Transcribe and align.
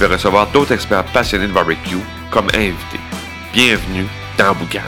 vais 0.00 0.14
recevoir 0.14 0.50
d'autres 0.50 0.72
experts 0.72 1.04
passionnés 1.12 1.46
de 1.46 1.52
barbecue 1.52 1.98
comme 2.30 2.48
invités. 2.54 3.00
Bienvenue 3.52 4.06
dans 4.38 4.54
Boucan. 4.54 4.80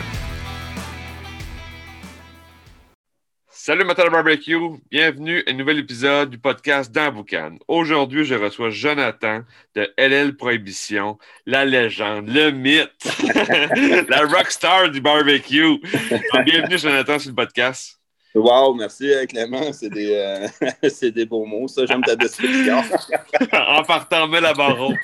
Salut 3.50 3.84
Matin 3.84 4.06
de 4.06 4.08
barbecue, 4.08 4.58
bienvenue 4.90 5.44
à 5.46 5.50
un 5.50 5.52
nouvel 5.52 5.78
épisode 5.78 6.30
du 6.30 6.38
podcast 6.38 6.90
dans 6.90 7.12
Boucan. 7.12 7.58
Aujourd'hui, 7.68 8.24
je 8.24 8.34
reçois 8.34 8.70
Jonathan 8.70 9.42
de 9.76 9.92
LL 9.98 10.34
Prohibition, 10.34 11.18
la 11.46 11.66
légende, 11.66 12.28
le 12.28 12.50
mythe, 12.50 12.88
la 14.08 14.26
rockstar 14.26 14.90
du 14.90 15.00
barbecue. 15.00 15.78
Bienvenue 16.44 16.78
Jonathan 16.78 17.18
sur 17.18 17.30
le 17.30 17.36
podcast. 17.36 18.01
Wow, 18.34 18.74
merci 18.74 19.12
euh, 19.12 19.26
Clément, 19.26 19.72
c'est 19.74 19.90
des, 19.90 20.14
euh, 20.14 21.10
des 21.10 21.26
beaux 21.26 21.44
mots, 21.44 21.68
ça, 21.68 21.84
j'aime 21.84 22.02
ta 22.02 22.16
description. 22.16 22.82
en 23.52 23.82
partant 23.82 24.26
mais 24.26 24.40
la 24.40 24.54
barreau. 24.54 24.94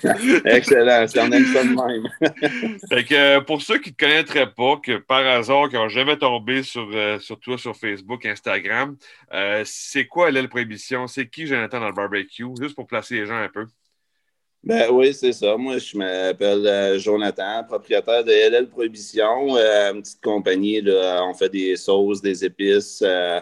Excellent, 0.46 1.06
c'est 1.06 1.20
en 1.20 1.30
aime 1.30 1.44
ça 1.46 1.62
de 1.62 1.68
même. 1.68 2.78
fait 2.88 3.04
que, 3.04 3.14
euh, 3.14 3.40
pour 3.42 3.60
ceux 3.60 3.78
qui 3.78 3.90
ne 3.90 3.94
te 3.94 4.04
connaîtraient 4.04 4.50
pas, 4.50 4.76
que 4.82 4.96
par 4.96 5.26
hasard, 5.26 5.68
qui 5.68 5.74
n'ont 5.74 5.90
jamais 5.90 6.16
tombé 6.16 6.62
sur, 6.62 6.88
sur 7.20 7.38
toi 7.38 7.58
sur 7.58 7.76
Facebook, 7.76 8.24
Instagram, 8.24 8.96
c'est 9.64 10.06
quoi 10.06 10.30
LL 10.30 10.48
Prohibition? 10.48 11.06
C'est 11.06 11.28
qui 11.28 11.46
Jonathan 11.46 11.80
dans 11.80 11.88
le 11.88 11.92
barbecue? 11.92 12.46
Juste 12.58 12.74
pour 12.74 12.86
placer 12.86 13.16
les 13.16 13.26
gens 13.26 13.36
un 13.36 13.48
peu. 13.48 13.66
Ben 14.64 14.90
oui, 14.90 15.14
c'est 15.14 15.32
ça. 15.32 15.56
Moi, 15.56 15.78
je 15.78 15.96
m'appelle 15.96 16.66
euh, 16.66 16.98
Jonathan, 16.98 17.64
propriétaire 17.66 18.24
de 18.24 18.32
LL 18.32 18.68
Prohibition, 18.68 19.56
euh, 19.56 19.92
une 19.94 20.02
petite 20.02 20.20
compagnie. 20.20 20.80
Là, 20.80 21.24
on 21.24 21.32
fait 21.32 21.48
des 21.48 21.76
sauces, 21.76 22.20
des 22.20 22.44
épices, 22.44 23.02
euh, 23.06 23.40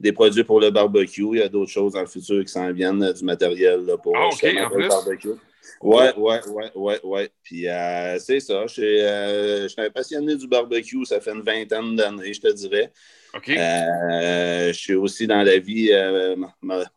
des 0.00 0.12
produits 0.12 0.44
pour 0.44 0.60
le 0.60 0.70
barbecue. 0.70 1.28
Il 1.32 1.38
y 1.38 1.42
a 1.42 1.48
d'autres 1.48 1.70
choses 1.70 1.92
dans 1.92 2.00
le 2.00 2.06
futur 2.06 2.44
qui 2.44 2.50
s'en 2.50 2.72
viennent, 2.72 3.12
du 3.12 3.24
matériel 3.24 3.86
là, 3.86 3.96
pour 3.96 4.16
ah, 4.16 4.28
le 4.42 4.88
barbecue. 4.88 5.30
Ouais, 5.80 6.14
ouais, 6.16 6.40
ouais, 6.48 6.70
ouais, 6.74 7.00
ouais. 7.04 7.30
Puis 7.42 7.66
c'est 8.18 8.40
ça. 8.40 8.66
Je 8.66 9.66
suis 9.68 9.80
un 9.80 9.90
passionné 9.90 10.36
du 10.36 10.46
barbecue. 10.46 11.04
Ça 11.04 11.20
fait 11.20 11.32
une 11.32 11.42
vingtaine 11.42 11.96
d'années, 11.96 12.32
je 12.32 12.40
te 12.40 12.52
dirais. 12.52 12.92
Euh, 13.48 14.68
je 14.68 14.78
suis 14.78 14.94
aussi 14.94 15.26
dans 15.26 15.42
la 15.42 15.58
vie, 15.58 15.90
euh, 15.92 16.36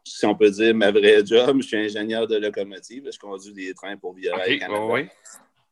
si 0.03 0.25
on 0.25 0.35
peut 0.35 0.49
dire, 0.49 0.73
ma 0.73 0.91
vraie 0.91 1.25
job. 1.25 1.61
Je 1.61 1.67
suis 1.67 1.77
ingénieur 1.77 2.27
de 2.27 2.37
locomotive. 2.37 3.09
Je 3.11 3.19
conduis 3.19 3.53
des 3.53 3.73
trains 3.73 3.97
pour 3.97 4.13
okay. 4.13 4.59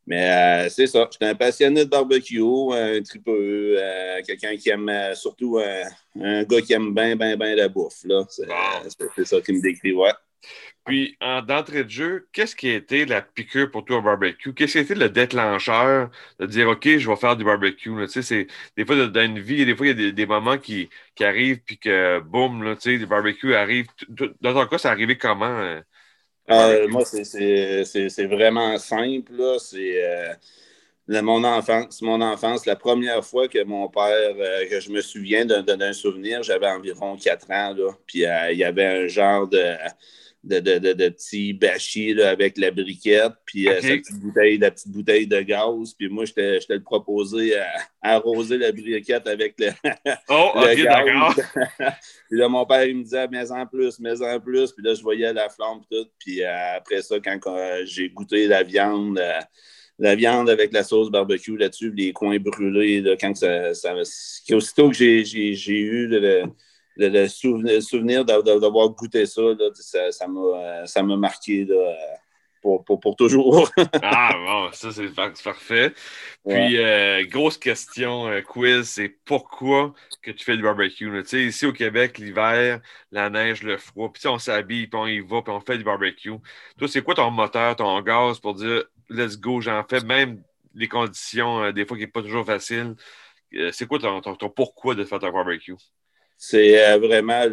Mais 0.05 0.65
euh, 0.65 0.69
c'est 0.69 0.87
ça. 0.87 1.07
Je 1.11 1.17
suis 1.17 1.31
un 1.31 1.35
passionné 1.35 1.83
de 1.83 1.89
barbecue, 1.89 2.41
un 2.41 3.01
tripeux, 3.01 3.77
quelqu'un 4.25 4.55
qui 4.55 4.69
aime 4.69 4.91
surtout 5.15 5.59
un 5.59 6.43
gars 6.43 6.61
qui 6.61 6.73
aime 6.73 6.93
bien, 6.93 7.15
bien, 7.15 7.35
bien 7.35 7.55
la 7.55 7.67
bouffe. 7.67 8.05
C'est 9.15 9.25
ça 9.25 9.41
qui 9.41 9.53
me 9.53 9.61
décrit, 9.61 9.93
ouais. 9.93 10.11
Puis, 10.87 11.17
en 11.19 11.41
d'entrée 11.41 11.83
de 11.83 11.89
jeu, 11.89 12.29
qu'est-ce 12.31 12.55
qui 12.55 12.69
a 12.69 12.75
été 12.75 13.05
la 13.05 13.21
piqûre 13.21 13.69
pour 13.69 13.83
toi 13.83 13.97
au 13.97 14.01
barbecue? 14.01 14.53
Qu'est-ce 14.53 14.71
qui 14.71 14.77
a 14.77 14.81
été 14.81 14.95
le 14.95 15.09
déclencheur 15.09 16.09
de 16.39 16.45
dire, 16.45 16.69
OK, 16.69 16.87
je 16.97 17.09
vais 17.09 17.15
faire 17.17 17.35
du 17.35 17.43
barbecue? 17.43 17.91
Tu 18.07 18.23
sais, 18.23 18.47
des 18.77 18.85
fois, 18.85 18.95
dans 18.95 19.21
une 19.21 19.39
vie, 19.39 19.65
des 19.65 19.75
fois, 19.75 19.87
il 19.87 20.01
y 20.01 20.07
a 20.07 20.11
des, 20.11 20.25
moments 20.25 20.57
qui, 20.57 20.89
arrivent, 21.19 21.59
puis 21.59 21.77
que, 21.77 22.21
boum, 22.21 22.63
là, 22.63 22.75
tu 22.75 22.83
sais, 22.83 22.97
le 22.97 23.05
barbecue 23.05 23.53
arrive. 23.53 23.87
Dans 24.07 24.53
ton 24.53 24.65
cas, 24.65 24.77
ça 24.77 24.91
arrivé 24.91 25.17
comment? 25.17 25.45
Euh, 25.59 25.81
euh, 26.51 26.87
moi, 26.87 27.03
c'est 27.03 28.25
vraiment 28.25 28.77
simple, 28.77 29.33
là. 29.33 29.57
C'est... 29.59 30.05
Euh, 30.05 30.33
mon 31.21 31.43
enfance, 31.43 32.01
mon 32.01 32.21
enfance, 32.21 32.65
la 32.65 32.77
première 32.77 33.25
fois 33.25 33.49
que 33.49 33.61
mon 33.63 33.89
père, 33.89 34.35
que 34.69 34.79
je 34.79 34.89
me 34.89 35.01
souviens 35.01 35.45
d'un 35.45 35.93
souvenir, 35.93 36.43
j'avais 36.43 36.67
environ 36.67 37.17
4 37.17 37.51
ans, 37.51 37.73
là, 37.73 37.91
puis 38.05 38.23
il 38.51 38.57
y 38.57 38.63
avait 38.65 38.85
un 38.85 39.07
genre 39.07 39.47
de, 39.47 39.77
de, 40.47 40.59
de, 40.59 40.79
de, 40.79 40.93
de 40.93 41.09
petits 41.09 41.53
bâchis 41.53 42.19
avec 42.21 42.57
la 42.57 42.71
briquette, 42.71 43.33
puis 43.45 43.67
euh, 43.67 43.81
sa 43.81 43.89
petite 43.89 44.19
bouteille, 44.19 44.57
la 44.57 44.71
petite 44.71 44.91
bouteille 44.91 45.27
de 45.27 45.41
gaz. 45.41 45.93
Puis 45.97 46.07
moi, 46.07 46.25
je 46.25 46.33
te 46.33 46.73
le 46.73 46.81
proposé 46.81 47.57
à, 47.57 47.67
arroser 48.01 48.57
la 48.57 48.71
briquette 48.71 49.27
avec 49.27 49.55
le, 49.59 49.67
oh, 50.29 50.51
le 50.55 50.83
d'accord. 50.83 51.35
puis 52.29 52.39
là, 52.39 52.47
mon 52.47 52.65
père, 52.65 52.85
il 52.85 52.97
me 52.97 53.03
disait, 53.03 53.27
mais 53.29 53.51
en 53.51 53.65
plus, 53.65 53.99
mais 53.99 54.21
en 54.21 54.39
plus. 54.39 54.71
Puis 54.71 54.83
là, 54.83 54.93
je 54.93 55.01
voyais 55.01 55.33
la 55.33 55.49
flamme, 55.49 55.81
tout. 55.91 56.07
Puis 56.17 56.41
euh, 56.43 56.77
après 56.77 57.01
ça, 57.01 57.17
quand 57.19 57.39
j'ai 57.83 58.09
goûté 58.09 58.47
la 58.47 58.63
viande, 58.63 59.19
euh, 59.19 59.39
la 59.99 60.15
viande 60.15 60.49
avec 60.49 60.71
la 60.71 60.83
sauce 60.83 61.11
barbecue 61.11 61.57
là-dessus, 61.57 61.91
les 61.91 62.13
coins 62.13 62.39
brûlés, 62.39 63.03
quand 63.19 63.35
ça, 63.35 63.73
ça, 63.73 63.95
aussitôt 64.51 64.89
que 64.89 64.95
j'ai 64.95 65.79
eu 65.79 66.07
le 66.07 66.43
le, 66.97 67.27
souvenir, 67.81 68.25
d'avoir 68.25 68.89
goûté 68.89 69.25
ça, 69.25 69.41
ça, 70.11 70.27
m'a 71.03 71.17
marqué 71.17 71.67
pour, 72.61 73.15
toujours. 73.15 73.69
ah 74.01 74.31
bon, 74.33 74.71
ça 74.73 74.91
c'est 74.91 75.13
parfait. 75.13 75.93
Puis, 76.47 76.77
euh, 76.77 77.25
grosse 77.25 77.57
question, 77.57 78.27
euh, 78.27 78.41
quiz, 78.41 78.89
c'est 78.89 79.09
pourquoi 79.25 79.93
que 80.21 80.31
tu 80.31 80.43
fais 80.43 80.57
du 80.57 80.63
barbecue? 80.63 81.11
Ici 81.33 81.65
au 81.65 81.73
Québec, 81.73 82.17
l'hiver, 82.17 82.81
la 83.11 83.29
neige, 83.29 83.63
le 83.63 83.77
froid, 83.77 84.11
puis 84.11 84.27
on 84.27 84.39
s'habille, 84.39 84.87
puis 84.87 84.99
on 84.99 85.07
y 85.07 85.19
va, 85.19 85.41
puis 85.41 85.53
on 85.53 85.59
fait 85.59 85.77
du 85.77 85.83
barbecue. 85.83 86.33
Toi, 86.77 86.87
c'est 86.87 87.01
quoi 87.01 87.15
ton 87.15 87.31
moteur, 87.31 87.75
ton 87.75 88.01
gaz 88.01 88.39
pour 88.39 88.55
dire 88.55 88.83
let's 89.09 89.37
go, 89.37 89.61
j'en 89.61 89.83
fais, 89.83 90.01
même 90.01 90.41
les 90.73 90.87
conditions, 90.87 91.63
euh, 91.63 91.71
des 91.71 91.85
fois 91.85 91.97
qui 91.97 92.03
n'est 92.03 92.11
pas 92.11 92.21
toujours 92.21 92.45
facile. 92.45 92.95
c'est 93.71 93.87
quoi 93.87 93.99
ton, 93.99 94.21
ton, 94.21 94.49
pourquoi 94.49 94.95
de 94.95 95.03
faire 95.03 95.19
ton 95.19 95.31
barbecue? 95.31 95.75
C'est 96.39 96.87
euh, 96.87 96.99
vraiment, 96.99 97.45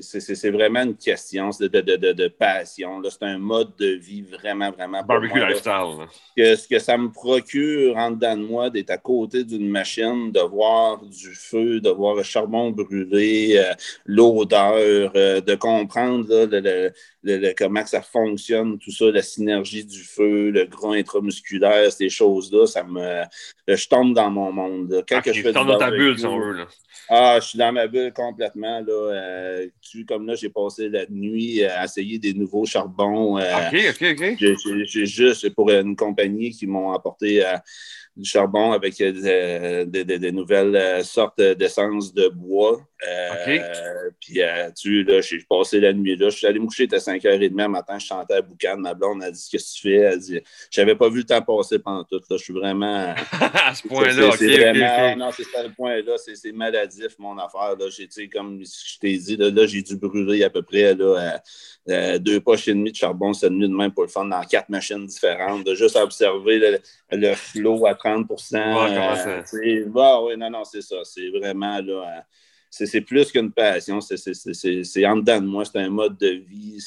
c'est, 0.00 0.50
vraiment 0.50 0.82
une 0.82 0.96
question 0.96 1.50
de, 1.60 1.68
de, 1.68 2.12
de, 2.12 2.28
passion. 2.28 3.02
C'est 3.04 3.22
un 3.22 3.36
mode 3.36 3.76
de 3.76 3.88
vie 3.88 4.22
vraiment, 4.22 4.70
vraiment. 4.70 5.02
Barbecue 5.02 5.38
lifestyle. 5.38 6.06
Que, 6.34 6.56
ce 6.56 6.66
que 6.66 6.78
ça 6.78 6.96
me 6.96 7.10
procure 7.10 7.98
en 7.98 8.12
dedans 8.12 8.34
de 8.38 8.42
moi 8.44 8.70
d'être 8.70 8.90
à 8.90 8.96
côté 8.96 9.44
d'une 9.44 9.68
machine, 9.68 10.32
de 10.32 10.40
voir 10.40 11.02
du 11.04 11.34
feu, 11.34 11.80
de 11.80 11.90
voir 11.90 12.14
le 12.14 12.22
charbon 12.22 12.70
brûlé, 12.70 13.58
euh, 13.58 13.74
l'odeur, 14.06 15.12
euh, 15.14 15.42
de 15.42 15.54
comprendre 15.54 16.48
le, 16.50 17.52
comment 17.52 17.84
ça 17.84 18.00
fonctionne, 18.00 18.78
tout 18.78 18.90
ça, 18.90 19.10
la 19.10 19.20
synergie 19.20 19.84
du 19.84 20.02
feu, 20.02 20.48
le 20.48 20.64
gras 20.64 20.94
intramusculaire, 20.94 21.92
ces 21.92 22.08
choses-là, 22.08 22.66
ça 22.66 22.84
me. 22.84 23.24
je 23.66 23.86
tombe 23.86 24.14
dans 24.14 24.30
mon 24.30 24.50
monde. 24.50 25.04
Quand 25.06 25.20
je 25.26 25.42
fais 25.42 25.52
dans 25.52 25.76
ta 25.76 25.90
bulle, 25.90 26.18
si 26.18 26.24
on 26.24 26.38
veut. 26.38 26.54
Là. 26.54 26.66
Ah, 27.10 27.38
je 27.40 27.48
suis 27.48 27.58
dans 27.58 27.72
ma 27.72 27.86
bulle 27.86 27.97
complètement. 28.14 28.80
Là. 28.80 29.12
Euh, 29.12 29.66
tu, 29.80 30.04
comme 30.04 30.26
là, 30.26 30.34
j'ai 30.34 30.48
passé 30.48 30.88
la 30.88 31.06
nuit 31.08 31.62
à 31.64 31.84
essayer 31.84 32.18
des 32.18 32.34
nouveaux 32.34 32.64
charbons. 32.64 33.38
Euh, 33.38 33.68
OK, 33.68 33.76
OK, 33.90 34.16
OK. 34.20 34.84
J'ai 34.84 35.06
juste 35.06 35.50
pour 35.54 35.70
une 35.70 35.96
compagnie 35.96 36.50
qui 36.50 36.66
m'ont 36.66 36.92
apporté 36.92 37.44
euh, 37.44 37.56
du 38.18 38.28
charbon 38.28 38.72
avec 38.72 39.00
euh, 39.00 39.84
des 39.84 40.32
nouvelles 40.32 40.74
euh, 40.74 41.02
sortes 41.04 41.40
d'essence 41.40 42.12
de 42.12 42.28
bois. 42.28 42.80
Euh, 43.08 44.10
puis, 44.18 44.40
tu 44.76 45.04
là, 45.04 45.20
j'ai 45.20 45.38
passé 45.48 45.78
la 45.78 45.92
nuit 45.92 46.16
là. 46.16 46.28
Je 46.28 46.36
suis 46.36 46.46
allé 46.48 46.58
me 46.58 46.66
coucher, 46.66 46.88
à 46.90 46.96
5h30 46.96 47.56
le 47.56 47.68
matin, 47.68 47.96
je 47.96 48.06
chantais 48.06 48.34
à 48.34 48.42
Boucan. 48.42 48.76
Ma 48.76 48.92
blonde 48.92 49.22
a 49.22 49.30
dit 49.30 49.48
Qu'est-ce 49.48 49.74
que 49.74 49.80
tu 49.80 49.88
fais 49.88 50.02
Elle 50.02 50.18
dit 50.18 50.40
J'avais 50.68 50.96
pas 50.96 51.08
vu 51.08 51.18
le 51.18 51.24
temps 51.24 51.40
passer 51.42 51.78
pendant 51.78 52.02
tout. 52.02 52.20
Là. 52.28 52.36
Je 52.36 52.42
suis 52.42 52.52
vraiment. 52.52 53.14
à 53.40 53.72
ce 53.72 53.86
point-là, 53.86 54.32
c'est 54.36 54.56
vraiment. 54.56 55.16
Non, 55.16 55.30
c'est 55.30 55.56
à 55.56 55.64
ce 55.64 55.68
point-là. 55.76 56.16
C'est 56.16 56.52
maladif, 56.52 57.16
mon 57.20 57.38
affaire. 57.38 57.76
Là. 57.78 57.86
Comme 58.32 58.62
je 58.64 58.98
t'ai 58.98 59.16
dit, 59.16 59.36
là, 59.36 59.66
j'ai 59.66 59.82
dû 59.82 59.96
brûler 59.96 60.42
à 60.42 60.50
peu 60.50 60.62
près 60.62 60.96
là, 60.96 61.38
deux 62.18 62.40
poches 62.40 62.66
et 62.66 62.74
demie 62.74 62.90
de 62.90 62.96
charbon 62.96 63.32
cette 63.32 63.52
nuit 63.52 63.68
de 63.68 63.74
même 63.74 63.92
pour 63.92 64.02
le 64.02 64.08
fun 64.08 64.24
dans 64.24 64.42
quatre 64.42 64.70
machines 64.70 65.06
différentes. 65.06 65.64
De 65.64 65.76
juste 65.76 65.94
observer 65.94 66.58
le, 66.58 66.78
le 67.12 67.34
flot 67.34 67.86
à 67.86 67.94
30 67.94 68.07
euh, 69.26 69.42
oui, 70.24 70.36
non, 70.36 70.50
non, 70.50 70.64
c'est 70.64 70.82
ça. 70.82 70.96
C'est 71.04 71.30
vraiment 71.30 71.80
là. 71.80 72.24
C'est 72.70 73.00
plus 73.00 73.32
qu'une 73.32 73.52
passion. 73.52 74.00
C'est 74.00 75.06
en 75.06 75.16
dedans 75.16 75.40
de 75.40 75.46
moi. 75.46 75.64
C'est 75.64 75.78
un 75.78 75.88
mode 75.88 76.18
de 76.18 76.42
vie. 76.48 76.78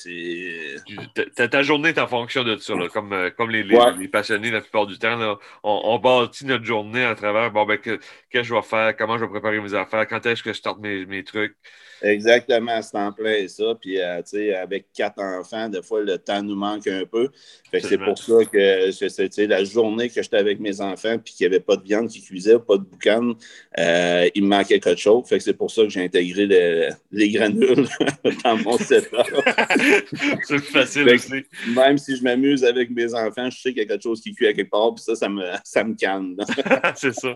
Ta, 1.35 1.47
ta 1.47 1.63
journée 1.63 1.93
ta 1.93 2.07
fonction 2.07 2.43
de 2.43 2.57
ça. 2.57 2.73
Comme, 2.93 3.13
euh, 3.13 3.29
comme 3.29 3.49
les, 3.49 3.63
les, 3.63 4.07
passionnés 4.07 4.51
la 4.51 4.61
plupart 4.61 4.87
du 4.87 4.97
temps. 4.97 5.37
on, 5.63 5.81
on, 5.83 5.99
bâtit 5.99 6.45
notre 6.45 6.65
journée 6.65 7.03
à 7.03 7.15
travers 7.15 7.51
bon, 7.51 7.65
ben, 7.65 7.77
qu'est-ce 7.77 7.99
que, 8.31 8.43
je 8.43 8.53
vais 8.53 8.61
faire, 8.61 8.95
comment 8.95 9.17
je 9.17 9.25
vais 9.25 9.31
préparer 9.31 9.59
mes 9.59 9.73
affaires, 9.73 10.07
quand 10.07 10.25
est-ce 10.25 10.43
que 10.43 10.53
je 10.53 10.57
starte 10.57 10.79
mes, 10.79 11.05
mes 11.05 11.23
trucs. 11.23 11.55
Exactement, 12.01 12.81
c'est 12.81 12.97
en 12.97 13.11
plein 13.11 13.47
ça. 13.47 13.75
Puis, 13.79 13.99
euh, 14.01 14.17
tu 14.23 14.37
sais, 14.37 14.55
avec 14.55 14.87
quatre 14.91 15.21
enfants, 15.21 15.69
des 15.69 15.83
fois, 15.83 16.01
le 16.01 16.17
temps 16.17 16.41
nous 16.41 16.55
manque 16.55 16.87
un 16.87 17.05
peu. 17.05 17.29
Fait 17.69 17.79
que 17.79 17.87
c'est 17.87 17.97
pour 17.97 18.17
ça 18.17 18.43
que 18.51 18.91
c'était 18.91 19.47
la 19.47 19.63
journée 19.63 20.09
que 20.09 20.21
j'étais 20.21 20.37
avec 20.37 20.59
mes 20.59 20.81
enfants 20.81 21.17
puis 21.19 21.33
qu'il 21.33 21.47
n'y 21.47 21.53
avait 21.53 21.63
pas 21.63 21.75
de 21.75 21.83
viande 21.83 22.09
qui 22.09 22.21
cuisait, 22.21 22.57
pas 22.57 22.77
de 22.77 22.83
boucan, 22.83 23.33
euh, 23.77 24.29
il 24.33 24.43
me 24.43 24.49
manquait 24.49 24.79
quelque 24.79 24.99
chose. 24.99 25.27
Fait 25.27 25.37
que 25.37 25.43
c'est 25.43 25.53
pour 25.53 25.70
ça 25.71 25.83
que 25.83 25.89
j'ai 25.89 26.03
intégré 26.03 26.95
les 27.11 27.29
granules 27.29 27.87
dans 28.43 28.57
mon 28.57 28.77
setup. 28.77 29.15
c'est 30.43 30.59
facile 30.59 31.09
aussi. 31.09 31.45
Même 31.75 31.97
si 31.97 32.15
je 32.15 32.23
m'amuse 32.23 32.63
avec 32.63 32.89
mes 32.89 33.13
enfants, 33.13 33.49
je 33.49 33.59
sais 33.59 33.69
qu'il 33.69 33.81
y 33.81 33.85
a 33.85 33.87
quelque 33.87 34.03
chose 34.03 34.21
qui 34.21 34.33
cuit 34.33 34.47
à 34.47 34.53
quelque 34.53 34.69
part, 34.69 34.93
puis 34.95 35.03
ça, 35.03 35.15
ça 35.15 35.29
me, 35.29 35.43
ça 35.63 35.83
me 35.83 35.95
calme. 35.95 36.35
c'est 36.95 37.13
ça. 37.13 37.33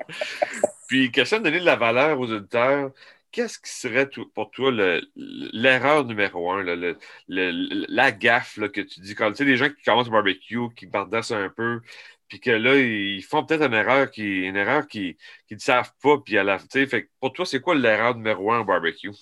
Puis, 0.87 1.11
question 1.11 1.39
de 1.39 1.43
donner 1.43 1.59
de 1.59 1.65
la 1.65 1.75
valeur 1.75 2.19
aux 2.19 2.31
auditeurs, 2.31 2.91
qu'est-ce 3.31 3.59
qui 3.59 3.71
serait 3.71 4.09
pour 4.33 4.49
toi 4.51 4.71
l'erreur 5.15 6.05
numéro 6.05 6.51
un, 6.51 6.63
la 7.27 8.11
gaffe 8.11 8.59
que 8.69 8.81
tu 8.81 9.01
dis 9.01 9.13
quand 9.13 9.31
tu 9.31 9.37
sais 9.37 9.45
des 9.45 9.57
gens 9.57 9.69
qui 9.69 9.83
commencent 9.83 10.07
au 10.07 10.11
barbecue, 10.11 10.73
qui 10.75 10.85
bardassent 10.85 11.31
un 11.31 11.49
peu, 11.49 11.81
puis 12.35 12.41
que 12.41 12.51
là, 12.51 12.75
ils 12.75 13.23
font 13.23 13.45
peut-être 13.45 13.63
une 13.63 13.73
erreur 13.73 14.11
qui 14.11 14.41
une 14.41 14.57
erreur 14.57 14.87
qu'ils 14.87 15.15
ne 15.49 15.57
savent 15.57 15.93
pas, 16.03 16.17
puis 16.17 16.37
à 16.37 16.43
la 16.43 16.59
fait 16.59 17.09
pour 17.21 17.31
toi, 17.31 17.45
c'est 17.45 17.61
quoi 17.61 17.75
l'erreur 17.75 18.13
numéro 18.13 18.51
un 18.51 18.59
au 18.59 18.65
barbecue? 18.65 19.13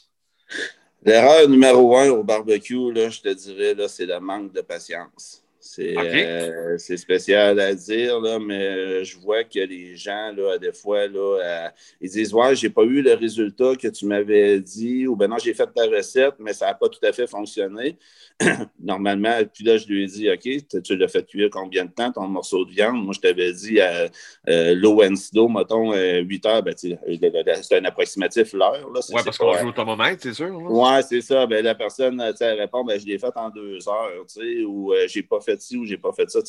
L'erreur 1.04 1.48
numéro 1.48 1.95
un 1.95 2.10
au 2.10 2.24
barbecue, 2.24 2.92
là, 2.92 3.10
je 3.10 3.21
te 3.21 3.30
dirais, 3.30 3.75
c'est 3.88 4.07
le 4.07 4.19
manque 4.19 4.51
de 4.51 4.62
patience. 4.62 5.43
Euh, 5.80 6.78
c'est 6.78 6.98
spécial 6.98 7.60
à 7.60 7.74
dire, 7.74 8.20
là, 8.20 8.40
mais 8.40 9.04
je 9.04 9.18
vois 9.18 9.44
que 9.44 9.60
les 9.60 9.96
gens, 9.96 10.31
là, 10.36 10.58
des 10.58 10.74
fois, 10.74 11.08
là, 11.08 11.40
euh, 11.42 11.70
ils 12.02 12.10
disent 12.10 12.34
Ouais, 12.34 12.56
j'ai 12.56 12.70
pas 12.70 12.84
eu 12.84 13.02
le 13.02 13.14
résultat 13.14 13.75
que 13.75 13.88
tu 13.88 14.06
m'avais 14.06 14.60
dit, 14.60 15.08
ou 15.08 15.16
ben 15.16 15.28
non, 15.28 15.38
j'ai 15.38 15.54
fait 15.54 15.68
ta 15.74 15.86
recette, 15.86 16.36
mais 16.40 16.54
ça 16.54 16.68
n'a 16.68 16.74
pas 16.74 16.90
tout 16.90 17.04
à 17.04 17.12
fait 17.12 17.28
fonctionné. 17.28 17.98
Normalement, 18.80 19.40
puis 19.54 19.64
là, 19.64 19.78
je 19.78 19.88
lui 19.88 20.04
ai 20.04 20.08
dit 20.08 20.30
OK, 20.30 20.81
tu 20.84 20.96
l'as 20.96 21.08
fait 21.08 21.25
cuire 21.25 21.50
combien 21.52 21.86
de 21.86 21.92
temps 21.92 22.12
ton 22.12 22.28
morceau 22.28 22.66
de 22.66 22.72
viande? 22.72 23.04
Moi, 23.04 23.14
je 23.16 23.20
t'avais 23.20 23.54
dit 23.54 23.80
à 23.80 24.10
euh, 24.50 24.75
l'eau 24.75 25.02
slow, 25.16 25.48
mettons, 25.48 25.94
8 25.94 26.46
heures, 26.46 26.64
ben, 26.64 26.74
c'est 26.78 27.78
un 27.78 27.86
approximatif 27.86 28.54
l'heure. 28.54 28.90
Oui, 28.94 29.22
parce 29.24 29.38
qu'on 29.38 29.54
joue 29.54 29.70
au 29.70 29.72
thermomètre, 29.72 30.22
c'est 30.24 30.34
sûr. 30.34 30.52
Oui, 30.54 30.90
c'est 31.08 31.22
ça. 31.22 31.46
Ben, 31.46 31.64
la 31.64 31.75
personne, 31.75 32.22
elle 32.40 32.60
répond 32.60 32.84
ben, 32.84 33.00
Je 33.00 33.06
l'ai 33.06 33.18
fait 33.18 33.36
en 33.36 33.50
deux 33.50 33.80
heures, 33.88 34.25
ou 34.68 34.94
j'ai 35.08 35.24
pas 35.24 35.40
fait 35.40 35.62
fait 35.69 35.75
ou 35.75 35.86
j'ai 35.86 35.98
pas 35.98 36.12
fait 36.13 36.30
ça. 36.30 36.39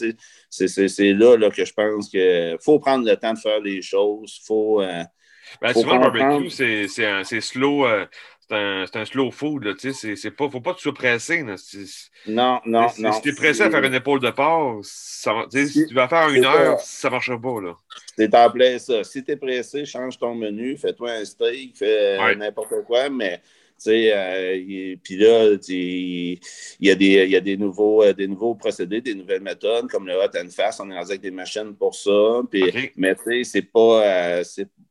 C'est 0.51 1.13
là, 1.13 1.37
là, 1.37 1.51
que 1.51 1.65
je 1.65 1.73
pense 1.73 2.09
qu'il 2.09 2.57
faut 2.61 2.79
prendre 2.79 3.07
le 3.07 3.17
temps 3.17 3.33
de 3.33 3.39
faire 3.39 3.61
les 3.61 3.83
choses. 3.83 4.41
Faut, 4.45 4.83
euh, 4.83 5.03
ben, 5.61 5.73
souvent, 5.73 5.99
le 5.99 6.11
barbecue, 6.11 6.51
c'est 6.51 7.41
slow. 7.41 7.87
Euh, 7.87 8.07
c'est 8.49 8.57
un, 8.57 8.85
un, 8.95 9.05
slow 9.05 9.31
food. 9.31 9.75
Il 9.83 9.91
ne 9.91 10.31
pas, 10.31 10.51
faut 10.51 10.61
pas 10.61 10.75
te 10.75 10.81
surpresser. 10.81 11.43
Non, 12.27 12.61
non, 12.67 12.89
non. 12.99 13.13
Si 13.13 13.23
tu 13.23 13.31
es 13.31 13.35
pressé 13.35 13.63
à 13.63 13.71
faire 13.71 13.83
une 13.83 13.95
épaule 13.95 14.21
de 14.21 14.31
porc, 14.31 14.81
ça, 14.83 15.47
si, 15.51 15.87
tu 15.87 15.95
vas 15.95 16.09
faire 16.09 16.29
une 16.29 16.45
heure, 16.45 16.79
ça 16.81 17.09
ne 17.09 17.13
marchera 17.13 17.41
pas. 17.41 17.79
C'est 18.17 18.35
en 18.35 18.51
plein 18.51 18.79
ça. 18.79 19.03
Si 19.03 19.25
tu 19.25 19.33
es 19.33 19.37
pressé, 19.37 19.87
change 19.87 20.19
ton 20.19 20.35
menu, 20.35 20.77
fais-toi 20.77 21.13
un 21.13 21.25
steak, 21.25 21.77
fais 21.77 22.35
n'importe 22.37 22.85
quoi, 22.87 23.09
mais 23.09 23.41
euh, 23.91 24.97
puis 25.03 25.17
là, 25.17 25.57
il 25.69 26.39
y, 26.81 26.91
a 26.91 26.95
des, 26.95 27.27
y 27.27 27.37
a 27.37 27.41
des, 27.41 27.57
nouveaux, 27.57 28.03
euh, 28.03 28.13
des 28.13 28.27
nouveaux 28.27 28.55
procédés, 28.55 29.01
des 29.01 29.15
nouvelles 29.15 29.43
méthodes, 29.43 29.89
comme 29.89 30.07
le 30.07 30.15
hot 30.15 30.37
and 30.37 30.51
fast. 30.51 30.81
On 30.81 30.91
est 30.91 30.97
avec 30.97 31.21
des 31.21 31.31
machines 31.31 31.75
pour 31.75 31.95
ça. 31.95 32.43
Mais 32.97 33.15
tu 33.15 33.23
sais, 33.25 33.45
c'est 33.45 33.63
pas. 33.63 34.39
Euh, 34.39 34.45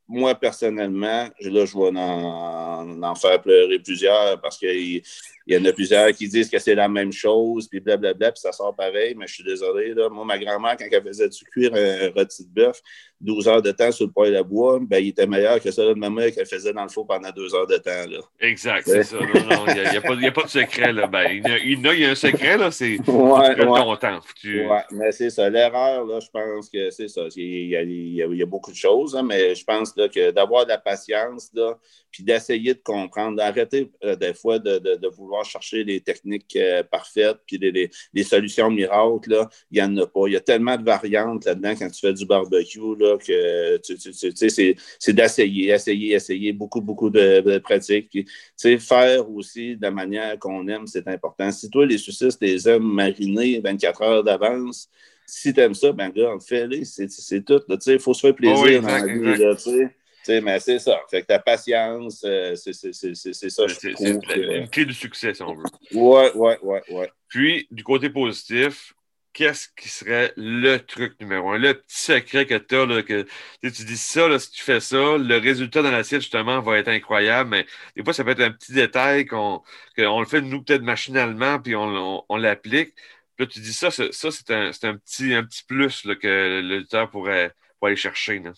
moi, 0.07 0.35
personnellement, 0.35 1.27
là, 1.39 1.65
je 1.65 1.77
vais 1.77 1.99
en, 1.99 3.01
en 3.01 3.15
faire 3.15 3.41
pleurer 3.41 3.79
plusieurs 3.79 4.39
parce 4.41 4.57
qu'il 4.57 5.01
il 5.45 5.55
y 5.55 5.57
en 5.57 5.65
a 5.65 5.73
plusieurs 5.73 6.11
qui 6.13 6.27
disent 6.27 6.49
que 6.49 6.59
c'est 6.59 6.75
la 6.75 6.87
même 6.87 7.11
chose, 7.11 7.67
puis 7.67 7.79
blablabla, 7.79 8.31
puis 8.31 8.39
ça 8.39 8.51
sort 8.51 8.75
pareil, 8.75 9.13
mais 9.15 9.27
je 9.27 9.35
suis 9.35 9.43
désolé. 9.43 9.93
Là. 9.93 10.09
Moi, 10.09 10.23
ma 10.23 10.37
grand-mère, 10.37 10.77
quand 10.77 10.85
elle 10.89 11.03
faisait 11.03 11.27
du 11.27 11.43
cuir 11.45 11.71
un 11.73 12.11
rôti 12.15 12.43
de 12.45 12.53
bœuf, 12.53 12.81
12 13.19 13.47
heures 13.47 13.61
de 13.61 13.71
temps 13.71 13.91
sur 13.91 14.05
le 14.05 14.11
poêle 14.11 14.35
à 14.35 14.43
bois, 14.43 14.79
ben, 14.81 14.99
il 14.99 15.09
était 15.09 15.25
meilleur 15.25 15.59
que 15.59 15.71
celui 15.71 15.93
de 15.93 15.99
ma 15.99 16.09
mère 16.09 16.33
qu'elle 16.33 16.45
faisait 16.45 16.73
dans 16.73 16.83
le 16.83 16.89
four 16.89 17.07
pendant 17.07 17.29
deux 17.31 17.53
heures 17.55 17.67
de 17.67 17.77
temps. 17.77 18.09
Là. 18.09 18.19
Exact, 18.39 18.83
c'est 18.85 19.03
ça. 19.03 19.17
Il 19.19 19.41
n'y 19.43 19.97
a, 19.97 19.97
a, 19.97 20.31
pas 20.31 20.43
de 20.43 20.49
secret. 20.49 20.91
Là. 20.91 21.07
Ben, 21.07 21.29
il, 21.31 21.47
y 21.47 21.51
a, 21.51 21.57
il, 21.57 21.99
y 21.99 22.05
a, 22.05 22.11
un 22.11 22.15
secret, 22.15 22.57
là, 22.57 22.71
c'est 22.71 22.99
ouais, 23.07 23.55
ton 23.55 23.95
temps. 23.95 24.19
Tu... 24.39 24.65
Ouais, 24.65 24.83
mais 24.91 25.11
c'est 25.11 25.29
ça. 25.29 25.49
L'erreur, 25.49 26.05
là, 26.05 26.19
je 26.19 26.29
pense 26.31 26.69
que 26.69 26.89
c'est 26.89 27.07
ça. 27.07 27.21
Il 27.35 27.67
y, 27.67 27.75
a, 27.75 27.81
il, 27.81 28.15
y 28.15 28.43
a, 28.43 28.45
beaucoup 28.45 28.71
de 28.71 28.77
choses, 28.77 29.15
hein, 29.15 29.23
mais 29.23 29.55
je 29.55 29.63
pense 29.63 29.95
là, 29.95 30.09
que 30.09 30.31
d'avoir 30.31 30.65
de 30.65 30.69
la 30.69 30.77
patience, 30.77 31.49
là, 31.53 31.77
puis 32.11 32.23
d'essayer 32.23 32.73
de 32.73 32.81
comprendre, 32.83 33.37
d'arrêter 33.37 33.89
euh, 34.03 34.15
des 34.15 34.33
fois 34.33 34.59
de, 34.59 34.77
de, 34.77 34.95
de 34.95 35.07
vouloir 35.07 35.32
chercher 35.43 35.83
les 35.83 36.01
techniques 36.01 36.55
euh, 36.55 36.83
parfaites, 36.83 37.37
puis 37.47 37.57
les, 37.57 37.89
les, 38.13 38.23
solutions 38.23 38.69
miracles, 38.69 39.31
là, 39.31 39.49
il 39.71 39.75
n'y 39.75 39.81
en 39.81 39.97
a 39.97 40.05
pas. 40.05 40.27
Il 40.27 40.33
y 40.33 40.35
a 40.35 40.39
tellement 40.39 40.77
de 40.77 40.83
variantes 40.83 41.45
là-dedans 41.45 41.73
quand 41.79 41.89
tu 41.89 41.99
fais 41.99 42.13
du 42.13 42.25
barbecue 42.25 42.95
là, 42.99 43.17
que 43.17 43.77
tu, 43.77 43.97
sais, 43.97 44.75
c'est 44.99 45.13
d'essayer, 45.13 45.71
essayer, 45.71 46.13
essayer, 46.13 46.53
beaucoup, 46.53 46.81
beaucoup 46.81 47.09
de, 47.09 47.39
de 47.41 47.57
pratiques. 47.57 48.09
Puis, 48.11 48.79
faire 48.79 49.29
aussi 49.31 49.75
de 49.75 49.81
la 49.81 49.91
manière 49.91 50.37
qu'on 50.37 50.67
aime, 50.67 50.85
c'est 50.85 51.07
important. 51.07 51.51
Si 51.51 51.69
toi, 51.69 51.85
les 51.85 51.97
saucisses, 51.97 52.37
les 52.39 52.69
aimes 52.69 52.83
mariner 52.83 53.59
24 53.59 54.01
heures 54.03 54.23
d'avance, 54.23 54.89
si 55.25 55.53
tu 55.53 55.59
aimes 55.59 55.73
ça, 55.73 55.91
ben 55.91 56.09
gars, 56.09 56.35
fais-les, 56.45 56.83
c'est 56.85 57.41
tout. 57.43 57.61
Il 57.87 57.99
faut 57.99 58.13
se 58.13 58.21
faire 58.21 58.35
plaisir 58.35 58.81
dans 58.81 58.87
la 58.87 59.05
vie 59.05 59.87
mais 60.27 60.59
c'est 60.59 60.79
ça. 60.79 61.01
Fait 61.09 61.21
que 61.21 61.27
ta 61.27 61.39
patience, 61.39 62.23
euh, 62.25 62.55
c'est 62.55 62.73
ça, 62.73 63.67
C'est 63.67 63.93
une 63.99 64.69
clé 64.69 64.85
du 64.85 64.93
succès, 64.93 65.33
si 65.33 65.41
on 65.41 65.53
veut. 65.53 65.63
Ouais, 65.93 66.31
ouais, 66.35 66.57
ouais, 66.61 66.81
ouais. 66.89 67.11
Puis, 67.27 67.67
du 67.71 67.83
côté 67.83 68.09
positif, 68.09 68.93
qu'est-ce 69.33 69.67
qui 69.75 69.89
serait 69.89 70.31
le 70.37 70.77
truc 70.77 71.19
numéro 71.19 71.49
un, 71.51 71.57
le 71.57 71.73
petit 71.73 71.99
secret 71.99 72.45
que 72.45 72.55
tu 72.55 72.75
as, 72.75 73.03
que 73.03 73.25
tu 73.61 73.83
dis 73.83 73.97
ça, 73.97 74.27
là, 74.27 74.39
si 74.39 74.51
tu 74.51 74.61
fais 74.63 74.79
ça, 74.79 75.17
le 75.17 75.37
résultat 75.37 75.81
dans 75.81 75.91
l'assiette, 75.91 76.21
justement, 76.21 76.61
va 76.61 76.77
être 76.77 76.87
incroyable, 76.87 77.49
mais 77.49 77.65
des 77.95 78.03
fois, 78.03 78.13
ça 78.13 78.23
peut 78.23 78.31
être 78.31 78.41
un 78.41 78.51
petit 78.51 78.73
détail 78.73 79.25
qu'on 79.25 79.61
le 79.97 80.25
fait, 80.25 80.41
nous, 80.41 80.63
peut-être 80.63 80.83
machinalement, 80.83 81.59
puis 81.59 81.75
on, 81.75 82.23
on, 82.29 82.37
l'applique. 82.37 82.95
Puis 83.35 83.45
là, 83.45 83.47
tu 83.47 83.59
dis 83.59 83.73
ça, 83.73 83.89
ça, 83.91 84.05
c'est 84.11 84.51
un, 84.51 84.69
un, 84.83 84.97
petit, 84.97 85.33
un 85.33 85.43
petit 85.43 85.63
plus 85.65 86.05
là, 86.05 86.15
que 86.15 86.61
l'auditeur 86.61 87.09
pourrait, 87.09 87.53
pourrait 87.79 87.91
aller 87.91 87.95
chercher. 87.97 88.39
Là. 88.39 88.53